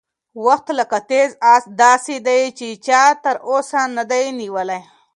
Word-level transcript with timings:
وخت 0.45 0.67
لکه 0.79 0.97
تېز 1.09 1.29
اس 1.53 1.63
داسې 1.83 2.15
دی 2.27 2.41
چې 2.57 2.67
چا 2.85 3.03
تر 3.23 3.35
اوسه 3.49 3.81
نه 3.95 4.03
دی 4.11 4.23
نیولی. 4.39 4.81